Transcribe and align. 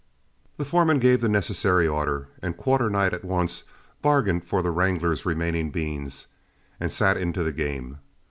The 0.57 0.65
foreman 0.65 0.97
gave 0.97 1.21
the 1.21 1.29
necessary 1.29 1.87
order, 1.87 2.29
and 2.41 2.57
Quarternight 2.57 3.13
at 3.13 3.23
once 3.23 3.65
bargained 4.01 4.43
for 4.45 4.63
the 4.63 4.71
wrangler's 4.71 5.27
remaining 5.27 5.69
beans, 5.69 6.25
and 6.79 6.91
sat 6.91 7.17
into 7.17 7.43
the 7.43 7.53
game. 7.53 7.99